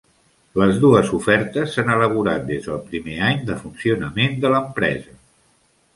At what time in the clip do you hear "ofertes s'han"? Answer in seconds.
1.17-1.91